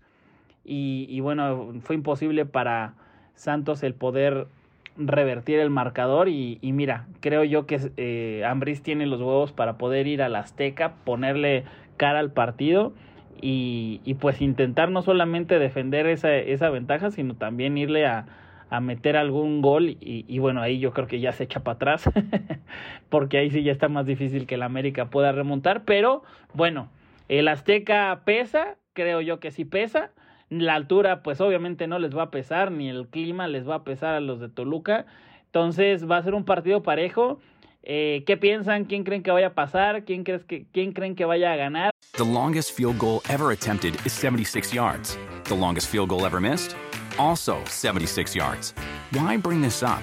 y, 0.69 1.21
bueno, 1.21 1.75
fue 1.83 1.95
imposible 1.97 2.45
para 2.45 2.95
Santos 3.35 3.83
el 3.83 3.95
poder 3.95 4.49
revertir 4.97 5.59
el 5.59 5.71
marcador 5.71 6.29
y, 6.29 6.59
mira, 6.63 7.07
creo 7.21 7.45
yo 7.45 7.67
que 7.67 7.79
eh, 7.97 8.45
Ambris 8.47 8.83
tiene 8.83 9.07
los 9.07 9.21
huevos 9.21 9.53
para 9.53 9.79
poder 9.79 10.07
ir 10.07 10.23
al 10.23 10.37
Azteca, 10.37 10.95
ponerle 11.05 11.65
cara 11.97 12.19
al 12.19 12.33
partido 12.33 12.93
y, 13.41 14.01
y 14.05 14.15
pues 14.15 14.41
intentar 14.41 14.91
no 14.91 15.03
solamente 15.03 15.59
defender 15.59 16.07
esa, 16.07 16.35
esa 16.35 16.71
ventaja, 16.71 17.11
sino 17.11 17.35
también 17.35 17.77
irle 17.77 18.07
a, 18.07 18.27
a 18.71 18.81
meter 18.81 19.17
algún 19.17 19.63
gol 19.63 19.91
y, 19.91 20.25
y, 20.27 20.39
bueno, 20.39 20.61
ahí 20.61 20.79
yo 20.79 20.93
creo 20.93 21.07
que 21.07 21.21
ya 21.21 21.33
se 21.33 21.45
echa 21.45 21.61
para 21.61 21.77
atrás, 21.77 22.11
porque 23.09 23.39
ahí 23.39 23.51
sí 23.51 23.63
ya 23.63 23.73
está 23.73 23.89
más 23.89 24.07
difícil 24.07 24.47
que 24.47 24.57
el 24.57 24.63
América 24.63 25.07
pueda 25.07 25.33
remontar, 25.33 25.85
pero 25.85 26.23
bueno, 26.55 26.89
el 27.29 27.49
Azteca 27.49 28.23
pesa, 28.25 28.77
creo 28.93 29.21
yo 29.21 29.41
que 29.41 29.51
sí 29.51 29.65
pesa, 29.65 30.11
la 30.51 30.75
altura 30.75 31.23
pues 31.23 31.41
obviamente 31.41 31.87
no 31.87 31.99
les 31.99 32.17
va 32.17 32.25
a 32.25 32.31
pesar, 32.31 32.71
ni 32.71 32.89
el 32.89 33.09
clima 33.09 33.49
les 33.49 33.69
va 33.69 33.77
a 33.77 33.85
pesar 33.85 34.15
a 34.15 34.21
los 34.21 34.41
de 34.41 34.49
Toluca, 34.49 35.07
entonces 35.47 36.09
va 36.09 36.19
a 36.19 36.23
ser 36.23 36.35
un 36.35 36.45
partido 36.45 36.83
parejo. 36.83 37.41
Eh, 37.89 38.25
¿Qué 38.27 38.37
piensan? 38.37 38.85
¿Quién 38.85 39.05
creen 39.05 39.23
que 39.23 39.31
vaya 39.31 39.49
a 39.49 39.55
pasar? 39.55 40.05
¿Quién, 40.05 40.25
crees 40.25 40.45
que, 40.45 40.67
¿Quién 40.73 40.93
creen 40.93 41.15
que 41.15 41.25
vaya 41.25 41.53
a 41.53 41.57
ganar? 41.57 41.91
The 42.17 42.25
longest 42.25 42.73
field 42.73 42.99
goal 42.99 43.21
ever 43.29 43.53
attempted 43.53 43.95
is 44.05 44.13
76 44.13 44.75
yards. 44.75 45.17
The 45.45 45.55
longest 45.55 45.89
field 45.89 46.09
goal 46.09 46.27
ever 46.27 46.41
missed? 46.41 46.75
Also 47.19 47.59
76 47.67 48.35
yards. 48.35 48.75
Why 49.13 49.37
bring 49.37 49.63
this 49.63 49.83
up? 49.83 50.03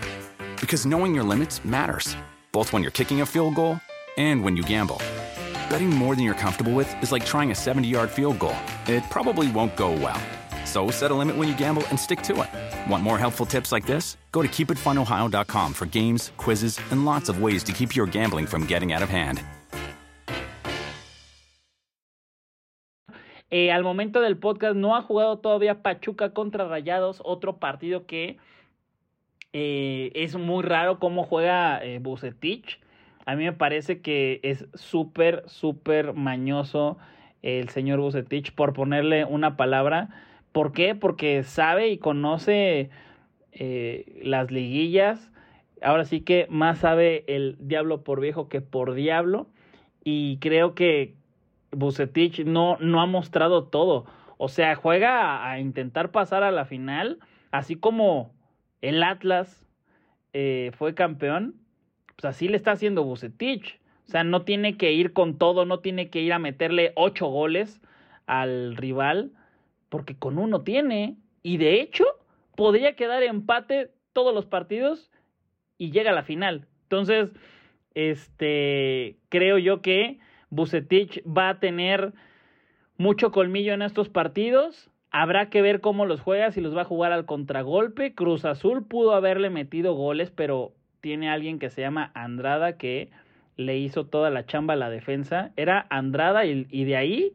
Because 0.62 0.86
knowing 0.86 1.14
your 1.14 1.26
limits 1.26 1.64
matters, 1.66 2.16
both 2.54 2.72
when 2.72 2.84
you're 2.84 2.92
kicking 2.92 3.20
a 3.22 3.26
field 3.26 3.56
goal 3.56 3.80
and 4.18 4.44
when 4.44 4.56
you 4.56 4.64
gamble. 4.64 5.02
Betting 5.70 5.90
more 5.90 6.16
than 6.16 6.24
you're 6.24 6.36
comfortable 6.36 6.74
with 6.74 6.88
is 7.04 7.12
like 7.12 7.26
trying 7.26 7.52
a 7.52 7.56
70 7.56 7.88
yard 7.88 8.10
field 8.10 8.40
goal. 8.40 8.56
It 8.88 9.04
probably 9.10 9.52
won't 9.52 9.76
go 9.76 9.92
well. 9.92 10.20
So 10.66 10.90
set 10.92 11.12
a 11.12 11.14
limit 11.14 11.36
when 11.36 11.48
you 11.48 11.56
gamble 11.58 11.84
and 11.90 12.00
stick 12.00 12.22
to 12.24 12.42
it. 12.42 12.50
Want 12.92 13.04
more 13.04 13.18
helpful 13.18 13.46
tips 13.46 13.72
like 13.72 13.86
this? 13.86 14.18
Go 14.32 14.42
to 14.42 14.48
keepitfunohio.com 14.48 15.74
for 15.74 15.86
games, 15.86 16.32
quizzes, 16.38 16.80
and 16.92 17.06
lots 17.06 17.30
of 17.30 17.42
ways 17.42 17.64
to 17.64 17.72
keep 17.74 17.96
your 17.96 18.08
gambling 18.08 18.48
from 18.48 18.66
getting 18.66 18.94
out 18.94 19.04
of 19.04 19.10
hand. 19.10 19.42
Eh, 23.56 23.70
al 23.70 23.84
momento 23.84 24.20
del 24.20 24.38
podcast 24.38 24.76
no 24.76 24.96
ha 24.96 25.04
jugado 25.04 25.38
todavía 25.38 25.84
Pachuca 25.84 26.34
contra 26.34 26.68
Rayados, 26.68 27.22
otro 27.24 27.58
partido 27.60 28.08
que 28.08 28.40
eh, 29.54 30.12
es 30.16 30.36
muy 30.36 30.64
raro 30.64 30.98
cómo 30.98 31.24
juega 31.24 31.84
eh, 31.86 32.00
Bucetich. 32.00 32.80
A 33.28 33.36
mí 33.36 33.44
me 33.44 33.54
parece 33.54 34.02
que 34.02 34.40
es 34.42 34.66
súper, 34.74 35.44
súper 35.46 36.14
mañoso 36.14 36.98
el 37.44 37.70
señor 37.70 38.00
Bucetich, 38.00 38.54
por 38.54 38.74
ponerle 38.74 39.26
una 39.26 39.56
palabra. 39.56 40.10
¿Por 40.52 40.72
qué? 40.72 40.96
Porque 40.96 41.44
sabe 41.44 41.90
y 41.90 42.00
conoce 42.00 42.90
eh, 43.52 44.20
las 44.24 44.50
liguillas. 44.50 45.32
Ahora 45.84 46.06
sí 46.06 46.22
que 46.22 46.48
más 46.50 46.80
sabe 46.80 47.24
el 47.28 47.58
diablo 47.60 48.04
por 48.04 48.20
viejo 48.20 48.50
que 48.50 48.62
por 48.62 48.96
diablo. 48.96 49.48
Y 50.04 50.38
creo 50.38 50.74
que 50.74 51.14
Bucetich 51.72 52.44
no, 52.46 52.78
no 52.80 53.02
ha 53.02 53.06
mostrado 53.06 53.66
todo. 53.66 54.06
O 54.38 54.50
sea, 54.50 54.76
juega 54.76 55.48
a, 55.48 55.60
intentar 55.60 56.12
pasar 56.12 56.42
a 56.42 56.52
la 56.52 56.66
final, 56.66 57.20
así 57.52 57.76
como 57.76 58.34
el 58.82 59.04
Atlas 59.04 59.64
eh, 60.34 60.72
fue 60.74 60.96
campeón 60.96 61.64
pues 62.16 62.36
así 62.36 62.48
le 62.48 62.58
está 62.58 62.72
haciendo 62.72 63.04
Bucetich. 63.04 63.80
O 64.08 64.12
sea, 64.12 64.24
no 64.24 64.44
tiene 64.44 64.78
que 64.78 64.92
ir 64.92 65.14
con 65.14 65.38
todo, 65.38 65.66
no 65.66 65.80
tiene 65.80 66.10
que 66.10 66.22
ir 66.22 66.34
a 66.34 66.40
meterle 66.40 66.92
ocho 66.96 67.28
goles 67.28 67.82
al 68.26 68.76
rival, 68.76 69.32
porque 69.90 70.16
con 70.16 70.38
uno 70.38 70.62
tiene. 70.62 71.16
Y 71.42 71.58
de 71.58 71.82
hecho, 71.82 72.06
podría 72.56 72.96
quedar 72.96 73.24
empate 73.24 73.92
todos 74.14 74.34
los 74.34 74.46
partidos 74.46 75.12
y 75.78 75.92
llega 75.92 76.12
a 76.12 76.16
la 76.16 76.24
final. 76.24 76.68
Entonces, 76.84 77.32
este, 77.96 79.18
creo 79.30 79.58
yo 79.58 79.82
que 79.82 80.20
Bucetich 80.50 81.24
va 81.26 81.50
a 81.50 81.60
tener 81.60 82.14
mucho 82.98 83.32
colmillo 83.32 83.74
en 83.74 83.82
estos 83.82 84.10
partidos. 84.10 84.90
Habrá 85.12 85.50
que 85.50 85.62
ver 85.62 85.82
cómo 85.82 86.06
los 86.06 86.22
juega, 86.22 86.52
si 86.52 86.62
los 86.62 86.76
va 86.76 86.82
a 86.82 86.86
jugar 86.86 87.12
al 87.12 87.26
contragolpe. 87.26 88.16
Cruz 88.16 88.46
Azul 88.46 88.86
pudo 88.86 89.14
haberle 89.14 89.50
metido 89.50 89.94
goles, 89.94 90.32
pero 90.32 90.74
tiene 91.02 91.30
alguien 91.30 91.60
que 91.60 91.70
se 91.70 91.82
llama 91.82 92.12
Andrada 92.14 92.78
que 92.78 93.10
le 93.58 93.78
hizo 93.78 94.06
toda 94.06 94.30
la 94.30 94.46
chamba 94.46 94.74
a 94.74 94.78
la 94.78 94.90
defensa. 94.90 95.52
Era 95.56 95.86
Andrada 95.90 96.46
y, 96.46 96.84
de 96.84 96.96
ahí 96.96 97.34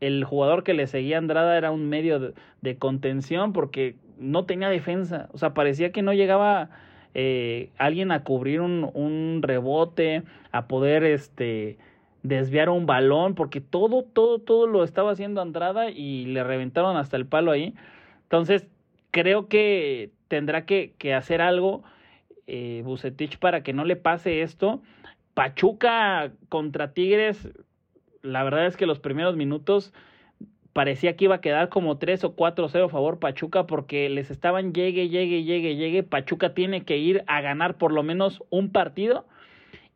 el 0.00 0.24
jugador 0.24 0.62
que 0.62 0.74
le 0.74 0.86
seguía 0.86 1.16
a 1.16 1.18
Andrada 1.18 1.56
era 1.56 1.70
un 1.70 1.88
medio 1.88 2.32
de, 2.60 2.76
contención 2.78 3.52
porque 3.52 3.96
no 4.18 4.44
tenía 4.44 4.68
defensa. 4.68 5.28
O 5.32 5.38
sea, 5.38 5.54
parecía 5.54 5.92
que 5.92 6.02
no 6.02 6.12
llegaba 6.12 6.70
eh, 7.14 7.70
alguien 7.78 8.12
a 8.12 8.24
cubrir 8.24 8.60
un, 8.60 9.40
rebote, 9.42 10.22
a 10.52 10.66
poder 10.66 11.04
este 11.04 11.78
desviar 12.22 12.68
un 12.68 12.84
balón, 12.84 13.34
porque 13.34 13.60
todo, 13.60 14.02
todo, 14.02 14.40
todo 14.40 14.66
lo 14.66 14.82
estaba 14.82 15.12
haciendo 15.12 15.40
Andrada 15.40 15.88
y 15.90 16.26
le 16.26 16.42
reventaron 16.42 16.96
hasta 16.96 17.16
el 17.16 17.26
palo 17.26 17.52
ahí. 17.52 17.74
Entonces, 18.24 18.66
creo 19.12 19.48
que 19.48 20.10
tendrá 20.26 20.66
que, 20.66 20.94
que 20.98 21.14
hacer 21.14 21.40
algo 21.40 21.84
eh, 22.50 22.80
Bucetich 22.82 23.38
para 23.38 23.62
que 23.62 23.74
no 23.74 23.84
le 23.84 23.94
pase 23.94 24.40
esto. 24.40 24.80
Pachuca 25.38 26.32
contra 26.48 26.94
Tigres, 26.94 27.48
la 28.22 28.42
verdad 28.42 28.66
es 28.66 28.76
que 28.76 28.86
los 28.86 28.98
primeros 28.98 29.36
minutos 29.36 29.94
parecía 30.72 31.16
que 31.16 31.26
iba 31.26 31.36
a 31.36 31.40
quedar 31.40 31.68
como 31.68 31.96
3 31.96 32.24
o 32.24 32.34
4-0 32.34 32.86
a 32.86 32.88
favor 32.88 33.20
Pachuca 33.20 33.64
porque 33.68 34.08
les 34.08 34.32
estaban 34.32 34.74
llegue, 34.74 35.08
llegue, 35.08 35.44
llegue, 35.44 35.76
llegue. 35.76 36.02
Pachuca 36.02 36.54
tiene 36.54 36.84
que 36.84 36.96
ir 36.96 37.22
a 37.28 37.40
ganar 37.40 37.78
por 37.78 37.92
lo 37.92 38.02
menos 38.02 38.42
un 38.50 38.72
partido 38.72 39.28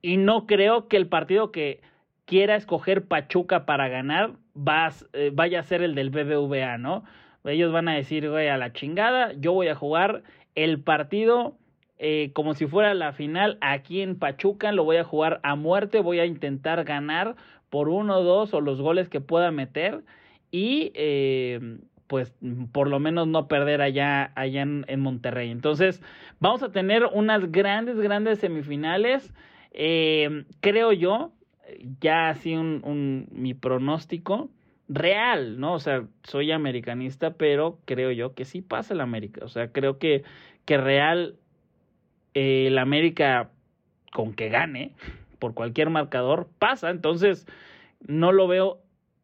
y 0.01 0.17
no 0.17 0.47
creo 0.47 0.87
que 0.87 0.97
el 0.97 1.09
partido 1.09 1.51
que 1.51 1.81
quiera 2.25 2.55
escoger 2.55 3.09
Pachuca 3.09 3.67
para 3.67 3.89
ganar 3.89 4.35
eh, 5.13 5.33
vaya 5.35 5.59
a 5.59 5.65
ser 5.65 5.83
el 5.83 5.97
del 5.97 6.11
BBVA, 6.11 6.79
¿no? 6.79 7.03
Ellos 7.43 7.73
van 7.73 7.89
a 7.89 7.95
decir, 7.95 8.31
güey, 8.31 8.47
a 8.47 8.59
la 8.59 8.73
chingada, 8.73 9.33
yo 9.33 9.53
voy 9.55 9.67
a 9.67 9.75
jugar 9.75 10.23
el 10.55 10.79
partido 10.81 11.57
eh, 12.05 12.33
como 12.33 12.55
si 12.55 12.67
fuera 12.67 12.95
la 12.95 13.13
final 13.13 13.59
aquí 13.61 14.01
en 14.01 14.19
Pachuca, 14.19 14.73
lo 14.73 14.83
voy 14.83 14.97
a 14.97 15.05
jugar 15.05 15.39
a 15.45 15.55
muerte, 15.55 16.01
voy 16.01 16.19
a 16.19 16.27
intentar 16.27 16.83
ganar 16.83 17.37
por 17.71 17.89
uno, 17.89 18.23
dos 18.23 18.53
o 18.55 18.61
los 18.61 18.81
goles 18.81 19.09
que 19.09 19.21
pueda 19.21 19.53
meter 19.53 20.03
y 20.51 20.91
eh, 20.97 21.79
pues 22.09 22.35
por 22.73 22.89
lo 22.89 22.99
menos 22.99 23.29
no 23.29 23.47
perder 23.47 23.83
allá, 23.83 24.33
allá 24.35 24.63
en, 24.63 25.01
Monterrey. 25.01 25.53
Entonces 25.53 26.03
vamos 26.41 26.65
a 26.65 26.73
tener 26.73 27.05
unas 27.05 27.53
grandes, 27.53 27.97
grandes 28.01 28.41
semifinales. 28.41 29.33
Eh, 29.71 30.45
creo 30.59 30.93
yo, 30.93 31.31
ya 32.01 32.31
así 32.31 32.57
un, 32.57 32.83
un, 32.85 33.29
mi 33.31 33.55
pronóstico 33.55 34.51
real, 34.89 35.61
¿no? 35.61 35.75
O 35.75 35.79
sea, 35.79 36.05
soy 36.25 36.51
americanista, 36.51 37.35
pero 37.35 37.79
creo 37.85 38.11
yo 38.11 38.35
que 38.35 38.45
sí 38.45 38.61
pasa 38.61 38.93
el 38.93 39.01
América. 39.01 39.45
O 39.45 39.49
sea, 39.49 39.71
creo 39.71 39.99
que, 39.99 40.25
que 40.65 40.79
real 40.79 41.37
el 42.35 42.79
América 42.79 43.51
con 44.13 44.35
que 44.35 44.49
gane 44.49 44.93
por 45.39 45.55
cualquier 45.55 45.91
marcador 45.91 46.49
pasa. 46.59 46.91
Entonces, 46.91 47.47
no 48.07 48.33
lo 48.33 48.47
veo 48.47 48.81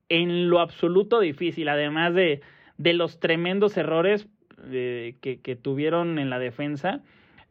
en 0.08 0.48
lo 0.48 0.60
absoluto 0.60 1.20
difícil, 1.20 1.68
además 1.68 2.14
de, 2.14 2.40
de 2.76 2.92
los 2.94 3.20
tremendos 3.20 3.76
errores 3.76 4.26
eh, 4.70 5.14
que, 5.20 5.56
tuvieron 5.56 6.18
en 6.18 6.30
la 6.30 6.38
defensa, 6.38 7.00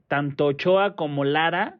tanto 0.07 0.47
Ochoa 0.47 0.95
como 0.95 1.23
Lara, 1.23 1.77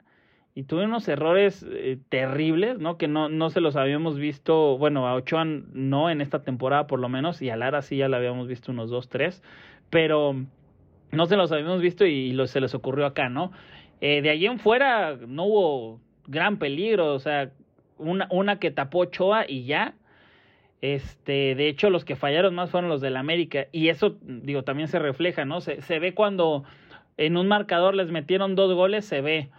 y 0.56 0.64
tuvieron 0.64 0.92
unos 0.92 1.08
errores 1.08 1.66
eh, 1.70 2.00
terribles, 2.10 2.80
¿no? 2.80 2.98
Que 2.98 3.08
no, 3.08 3.30
no 3.30 3.50
se 3.50 3.62
los 3.62 3.76
habíamos 3.76 4.18
visto, 4.18 4.78
bueno, 4.78 5.08
a 5.08 5.16
Ochoa 5.16 5.46
no 5.46 6.10
en 6.10 6.22
esta 6.22 6.44
temporada 6.44 6.88
por 6.88 7.00
lo 7.00 7.10
menos, 7.10 7.42
y 7.42 7.50
a 7.50 7.58
Lara 7.58 7.82
sí 7.82 7.98
ya 7.98 8.08
la 8.08 8.18
habíamos 8.18 8.48
visto 8.48 8.72
unos 8.72 8.90
dos, 8.90 9.10
tres, 9.10 9.44
pero 9.90 10.36
no 11.12 11.26
se 11.26 11.36
los 11.36 11.52
habíamos 11.52 11.82
visto 11.82 12.06
y, 12.06 12.38
se 12.48 12.62
les 12.62 12.74
ocurrió 12.74 13.06
acá, 13.06 13.30
¿no? 13.30 13.52
Eh, 14.02 14.22
de 14.22 14.30
allí 14.30 14.46
en 14.46 14.60
fuera 14.60 15.18
no 15.28 15.46
hubo 15.46 16.00
gran 16.28 16.58
peligro, 16.58 17.14
o 17.14 17.20
sea, 17.20 17.52
una, 17.98 18.28
una 18.30 18.60
que 18.60 18.72
tapó 18.72 19.00
Ochoa 19.00 19.46
y 19.48 19.66
ya. 19.66 19.96
Este, 20.82 21.56
de 21.56 21.68
hecho, 21.70 21.90
los 21.90 22.06
que 22.06 22.16
fallaron 22.16 22.54
más 22.54 22.70
fueron 22.70 22.90
los 22.90 23.02
del 23.02 23.18
América. 23.18 23.68
Y 23.72 23.90
eso, 23.90 24.18
digo, 24.22 24.64
también 24.64 24.88
se 24.88 25.00
refleja, 25.00 25.46
¿no? 25.46 25.62
Se, 25.62 25.82
se 25.82 26.00
ve 26.00 26.14
cuando 26.14 26.64
en 27.18 27.36
un 27.36 27.48
marcador 27.48 27.96
les 27.96 28.12
metieron 28.12 28.56
dos 28.56 28.74
goles, 28.74 29.06
se 29.06 29.22
ve. 29.22 29.50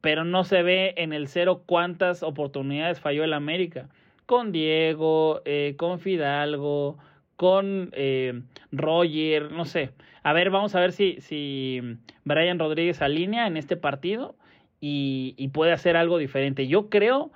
Pero 0.00 0.24
no 0.24 0.44
se 0.44 0.62
ve 0.62 0.94
en 0.98 1.12
el 1.12 1.28
cero 1.28 1.62
cuántas 1.64 2.22
oportunidades 2.22 3.00
falló 3.00 3.24
el 3.24 3.32
América. 3.32 3.88
Con 4.26 4.52
Diego, 4.52 5.40
eh, 5.44 5.74
con 5.78 6.00
Fidalgo, 6.00 6.98
con 7.42 7.90
eh, 7.94 8.40
Roger, 8.70 9.50
no 9.50 9.64
sé. 9.64 9.90
A 10.22 10.32
ver, 10.32 10.50
vamos 10.50 10.76
a 10.76 10.80
ver 10.80 10.92
si, 10.92 11.20
si 11.20 11.80
Brian 12.22 12.60
Rodríguez 12.60 13.02
alinea 13.02 13.48
en 13.48 13.56
este 13.56 13.76
partido 13.76 14.36
y, 14.80 15.34
y 15.36 15.48
puede 15.48 15.72
hacer 15.72 15.96
algo 15.96 16.18
diferente. 16.18 16.68
Yo 16.68 16.88
creo 16.88 17.32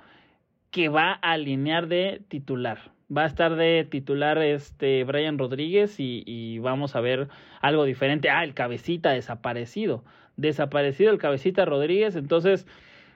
que 0.71 0.87
va 0.87 1.19
a 1.21 1.33
alinear 1.33 1.89
de 1.89 2.21
titular. 2.29 2.93
Va 3.13 3.23
a 3.23 3.27
estar 3.27 3.57
de 3.57 3.85
titular 3.91 4.37
este 4.37 5.03
Brian 5.03 5.37
Rodríguez 5.37 5.99
y, 5.99 6.23
y, 6.25 6.59
vamos 6.59 6.95
a 6.95 7.01
ver 7.01 7.27
algo 7.59 7.83
diferente. 7.83 8.29
Ah, 8.29 8.45
el 8.45 8.53
cabecita 8.53 9.11
desaparecido. 9.11 10.05
Desaparecido 10.37 11.11
el 11.11 11.17
cabecita 11.17 11.65
Rodríguez. 11.65 12.15
Entonces, 12.15 12.65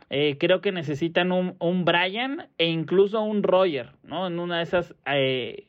eh, 0.09 0.35
creo 0.37 0.59
que 0.59 0.73
necesitan 0.73 1.31
un, 1.31 1.55
un 1.59 1.85
Brian 1.85 2.49
e 2.57 2.65
incluso 2.65 3.21
un 3.21 3.43
Roger, 3.43 3.93
¿no? 4.03 4.27
En 4.27 4.39
una 4.39 4.57
de 4.57 4.63
esas 4.63 4.93
eh, 5.05 5.67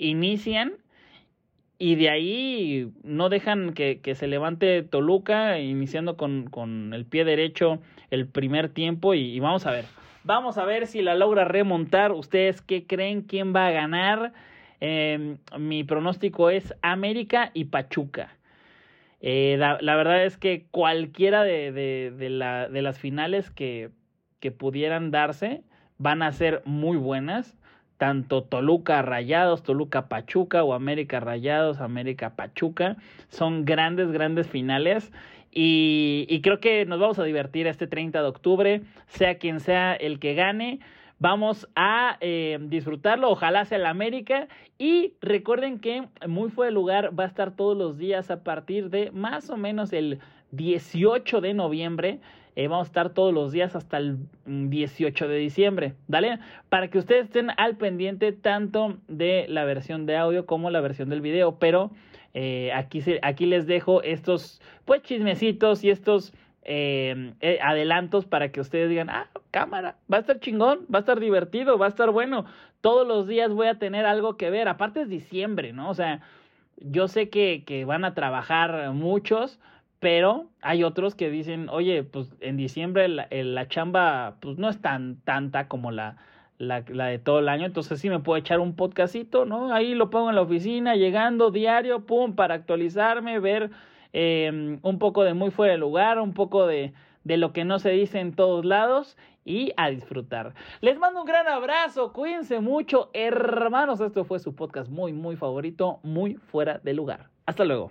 inician 0.00 0.72
y 1.78 1.94
de 1.94 2.10
ahí 2.10 2.92
no 3.04 3.28
dejan 3.28 3.72
que, 3.72 4.00
que 4.00 4.14
se 4.14 4.26
levante 4.26 4.82
Toluca, 4.82 5.58
iniciando 5.60 6.16
con, 6.16 6.44
con, 6.50 6.92
el 6.92 7.06
pie 7.06 7.24
derecho 7.24 7.78
el 8.10 8.26
primer 8.26 8.68
tiempo 8.68 9.14
y, 9.14 9.38
vamos 9.40 9.66
a 9.66 9.70
ver. 9.70 9.84
Vamos 10.22 10.58
a 10.58 10.66
ver 10.66 10.86
si 10.86 11.00
la 11.00 11.14
logra 11.14 11.44
remontar. 11.44 12.12
¿Ustedes 12.12 12.60
qué 12.60 12.86
creen? 12.86 13.22
¿Quién 13.22 13.54
va 13.54 13.68
a 13.68 13.70
ganar? 13.70 14.34
Eh, 14.82 15.36
mi 15.58 15.84
pronóstico 15.84 16.50
es 16.50 16.74
América 16.82 17.50
y 17.54 17.64
Pachuca. 17.66 18.36
Eh, 19.22 19.56
la, 19.58 19.78
la, 19.80 19.96
verdad 19.96 20.24
es 20.24 20.36
que 20.36 20.66
cualquiera 20.70 21.44
de, 21.44 21.72
de, 21.72 22.12
de, 22.16 22.30
la, 22.30 22.68
de 22.68 22.82
las 22.82 22.98
finales 22.98 23.50
que, 23.50 23.90
que 24.40 24.50
pudieran 24.50 25.10
darse 25.10 25.62
van 25.96 26.22
a 26.22 26.32
ser 26.32 26.62
muy 26.64 26.96
buenas 26.96 27.56
tanto 28.00 28.42
Toluca 28.42 29.02
Rayados, 29.02 29.62
Toluca 29.62 30.08
Pachuca 30.08 30.64
o 30.64 30.72
América 30.72 31.20
Rayados, 31.20 31.82
América 31.82 32.34
Pachuca. 32.34 32.96
Son 33.28 33.66
grandes, 33.66 34.10
grandes 34.10 34.48
finales. 34.48 35.12
Y, 35.52 36.40
creo 36.42 36.60
que 36.60 36.86
nos 36.86 36.98
vamos 36.98 37.18
a 37.18 37.24
divertir 37.24 37.66
este 37.66 37.86
30 37.86 38.22
de 38.22 38.26
octubre, 38.28 38.80
sea 39.06 39.36
quien 39.36 39.60
sea 39.60 39.92
el 39.92 40.18
que 40.18 40.32
gane. 40.32 40.80
Vamos 41.18 41.68
a 41.76 42.16
eh, 42.22 42.58
disfrutarlo, 42.62 43.28
ojalá 43.28 43.66
sea 43.66 43.76
el 43.76 43.84
América. 43.84 44.48
Y 44.78 45.12
recuerden 45.20 45.78
que 45.78 46.08
Muy 46.26 46.48
Fue 46.48 46.68
el 46.68 46.74
Lugar 46.74 47.10
va 47.18 47.24
a 47.24 47.26
estar 47.26 47.54
todos 47.54 47.76
los 47.76 47.98
días 47.98 48.30
a 48.30 48.42
partir 48.42 48.88
de 48.88 49.10
más 49.10 49.50
o 49.50 49.58
menos 49.58 49.92
el 49.92 50.20
18 50.52 51.42
de 51.42 51.52
noviembre. 51.52 52.20
Eh, 52.60 52.68
vamos 52.68 52.88
a 52.88 52.90
estar 52.90 53.08
todos 53.14 53.32
los 53.32 53.52
días 53.52 53.74
hasta 53.74 53.96
el 53.96 54.18
18 54.44 55.28
de 55.28 55.38
diciembre, 55.38 55.94
¿vale? 56.08 56.40
Para 56.68 56.88
que 56.88 56.98
ustedes 56.98 57.24
estén 57.24 57.48
al 57.56 57.78
pendiente 57.78 58.32
tanto 58.32 58.98
de 59.08 59.46
la 59.48 59.64
versión 59.64 60.04
de 60.04 60.18
audio 60.18 60.44
como 60.44 60.68
la 60.68 60.82
versión 60.82 61.08
del 61.08 61.22
video, 61.22 61.58
pero 61.58 61.90
eh, 62.34 62.70
aquí, 62.74 63.02
aquí 63.22 63.46
les 63.46 63.66
dejo 63.66 64.02
estos 64.02 64.60
pues 64.84 65.02
chismecitos 65.02 65.82
y 65.84 65.88
estos 65.88 66.34
eh, 66.64 67.32
adelantos 67.62 68.26
para 68.26 68.52
que 68.52 68.60
ustedes 68.60 68.90
digan, 68.90 69.08
ah, 69.08 69.30
cámara, 69.50 69.96
va 70.12 70.18
a 70.18 70.20
estar 70.20 70.38
chingón, 70.38 70.80
va 70.94 70.98
a 70.98 71.00
estar 71.00 71.18
divertido, 71.18 71.78
va 71.78 71.86
a 71.86 71.88
estar 71.88 72.10
bueno. 72.10 72.44
Todos 72.82 73.08
los 73.08 73.26
días 73.26 73.50
voy 73.54 73.68
a 73.68 73.78
tener 73.78 74.04
algo 74.04 74.36
que 74.36 74.50
ver. 74.50 74.68
Aparte 74.68 75.00
es 75.00 75.08
diciembre, 75.08 75.72
¿no? 75.72 75.88
O 75.88 75.94
sea, 75.94 76.20
yo 76.76 77.08
sé 77.08 77.30
que, 77.30 77.64
que 77.64 77.86
van 77.86 78.04
a 78.04 78.12
trabajar 78.12 78.92
muchos, 78.92 79.58
pero 80.00 80.46
hay 80.62 80.82
otros 80.82 81.14
que 81.14 81.30
dicen, 81.30 81.68
oye, 81.68 82.02
pues 82.02 82.34
en 82.40 82.56
diciembre 82.56 83.06
la, 83.08 83.28
la 83.30 83.68
chamba 83.68 84.36
pues 84.40 84.58
no 84.58 84.68
es 84.68 84.80
tan 84.80 85.16
tanta 85.24 85.68
como 85.68 85.90
la, 85.90 86.16
la, 86.58 86.82
la, 86.88 87.06
de 87.06 87.18
todo 87.18 87.38
el 87.38 87.48
año, 87.48 87.66
entonces 87.66 88.00
sí 88.00 88.08
me 88.08 88.18
puedo 88.18 88.38
echar 88.38 88.60
un 88.60 88.74
podcastito, 88.74 89.44
¿no? 89.44 89.72
Ahí 89.72 89.94
lo 89.94 90.10
pongo 90.10 90.30
en 90.30 90.36
la 90.36 90.42
oficina, 90.42 90.96
llegando 90.96 91.50
diario, 91.50 92.06
pum, 92.06 92.34
para 92.34 92.54
actualizarme, 92.54 93.38
ver 93.40 93.70
eh, 94.12 94.78
un 94.82 94.98
poco 94.98 95.22
de 95.22 95.34
muy 95.34 95.50
fuera 95.50 95.72
de 95.72 95.78
lugar, 95.78 96.18
un 96.18 96.32
poco 96.32 96.66
de, 96.66 96.92
de 97.24 97.36
lo 97.36 97.52
que 97.52 97.64
no 97.64 97.78
se 97.78 97.90
dice 97.90 98.20
en 98.20 98.32
todos 98.34 98.64
lados 98.64 99.16
y 99.44 99.72
a 99.76 99.90
disfrutar. 99.90 100.54
Les 100.80 100.98
mando 100.98 101.20
un 101.20 101.26
gran 101.26 101.46
abrazo, 101.46 102.12
cuídense 102.12 102.60
mucho, 102.60 103.10
hermanos, 103.12 104.00
esto 104.00 104.24
fue 104.24 104.38
su 104.38 104.54
podcast 104.54 104.90
muy, 104.90 105.12
muy 105.12 105.36
favorito, 105.36 106.00
muy 106.02 106.34
fuera 106.36 106.78
de 106.78 106.94
lugar. 106.94 107.28
Hasta 107.46 107.64
luego. 107.64 107.90